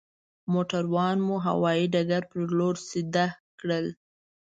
[0.53, 3.25] موټران مو هوايي ډګر پر لور سيده
[3.59, 3.85] کړل.